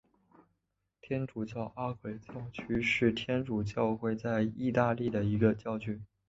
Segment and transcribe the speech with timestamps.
[0.99, 6.01] 天主教阿奎教区是天主教会在义大利的一个教区。